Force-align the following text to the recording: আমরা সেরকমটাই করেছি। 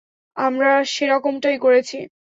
আমরা 0.37 0.71
সেরকমটাই 0.87 1.57
করেছি। 1.57 1.97